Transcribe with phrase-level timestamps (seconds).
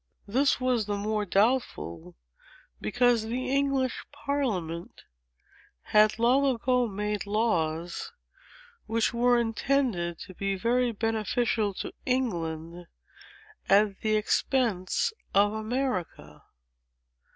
[0.27, 2.15] This was the more doubtful,
[2.79, 5.03] because the English Parliament
[5.83, 8.11] had long ago made laws
[8.87, 12.87] which were intended to be very beneficial to England,
[13.69, 16.45] at the expense of America.